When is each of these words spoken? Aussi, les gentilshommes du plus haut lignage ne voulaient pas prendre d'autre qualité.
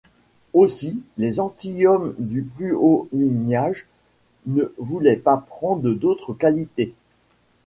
Aussi, 0.53 1.03
les 1.19 1.33
gentilshommes 1.33 2.15
du 2.17 2.41
plus 2.41 2.73
haut 2.73 3.07
lignage 3.13 3.85
ne 4.47 4.63
voulaient 4.79 5.15
pas 5.15 5.37
prendre 5.37 5.91
d'autre 5.91 6.33
qualité. 6.33 6.95